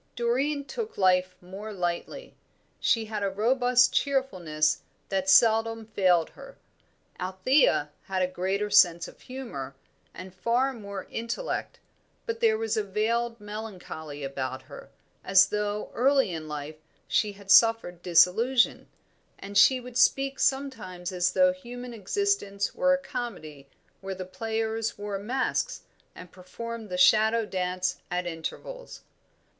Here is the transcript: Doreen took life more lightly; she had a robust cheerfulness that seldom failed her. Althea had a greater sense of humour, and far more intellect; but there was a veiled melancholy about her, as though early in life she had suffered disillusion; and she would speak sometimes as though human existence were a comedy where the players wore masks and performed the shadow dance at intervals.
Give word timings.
Doreen 0.15 0.65
took 0.65 0.97
life 0.97 1.35
more 1.41 1.71
lightly; 1.71 2.33
she 2.79 3.05
had 3.05 3.21
a 3.21 3.29
robust 3.29 3.93
cheerfulness 3.93 4.81
that 5.09 5.29
seldom 5.29 5.85
failed 5.85 6.31
her. 6.31 6.57
Althea 7.19 7.91
had 8.05 8.23
a 8.23 8.27
greater 8.27 8.71
sense 8.71 9.07
of 9.07 9.21
humour, 9.21 9.75
and 10.11 10.33
far 10.33 10.73
more 10.73 11.05
intellect; 11.11 11.79
but 12.25 12.39
there 12.39 12.57
was 12.57 12.75
a 12.75 12.83
veiled 12.83 13.39
melancholy 13.39 14.23
about 14.23 14.63
her, 14.63 14.89
as 15.23 15.49
though 15.49 15.91
early 15.93 16.33
in 16.33 16.47
life 16.47 16.77
she 17.07 17.33
had 17.33 17.51
suffered 17.51 18.01
disillusion; 18.01 18.87
and 19.37 19.55
she 19.55 19.79
would 19.79 19.99
speak 19.99 20.39
sometimes 20.39 21.11
as 21.11 21.33
though 21.33 21.53
human 21.53 21.93
existence 21.93 22.73
were 22.73 22.91
a 22.95 22.97
comedy 22.97 23.69
where 23.99 24.15
the 24.15 24.25
players 24.25 24.97
wore 24.97 25.19
masks 25.19 25.83
and 26.15 26.31
performed 26.31 26.89
the 26.89 26.97
shadow 26.97 27.45
dance 27.45 28.01
at 28.09 28.25
intervals. 28.25 29.03